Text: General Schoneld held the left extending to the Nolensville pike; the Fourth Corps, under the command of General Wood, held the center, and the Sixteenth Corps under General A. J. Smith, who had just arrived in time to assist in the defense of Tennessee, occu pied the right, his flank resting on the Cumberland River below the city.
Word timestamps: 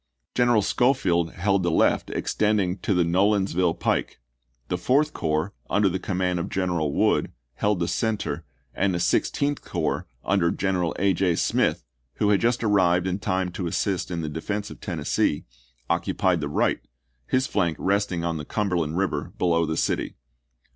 General 0.33 0.63
Schoneld 0.63 1.33
held 1.33 1.61
the 1.61 1.69
left 1.69 2.09
extending 2.09 2.79
to 2.79 2.95
the 2.95 3.03
Nolensville 3.03 3.79
pike; 3.79 4.19
the 4.67 4.77
Fourth 4.79 5.13
Corps, 5.13 5.53
under 5.69 5.87
the 5.87 5.99
command 5.99 6.39
of 6.39 6.49
General 6.49 6.91
Wood, 6.91 7.31
held 7.53 7.79
the 7.79 7.87
center, 7.87 8.43
and 8.73 8.95
the 8.95 8.99
Sixteenth 8.99 9.61
Corps 9.61 10.07
under 10.25 10.49
General 10.49 10.95
A. 10.97 11.13
J. 11.13 11.35
Smith, 11.35 11.83
who 12.15 12.29
had 12.29 12.41
just 12.41 12.63
arrived 12.63 13.05
in 13.05 13.19
time 13.19 13.51
to 13.51 13.67
assist 13.67 14.09
in 14.09 14.21
the 14.21 14.27
defense 14.27 14.71
of 14.71 14.81
Tennessee, 14.81 15.45
occu 15.87 16.17
pied 16.17 16.41
the 16.41 16.49
right, 16.49 16.79
his 17.27 17.45
flank 17.45 17.77
resting 17.79 18.23
on 18.23 18.37
the 18.37 18.43
Cumberland 18.43 18.97
River 18.97 19.33
below 19.37 19.67
the 19.67 19.77
city. 19.77 20.15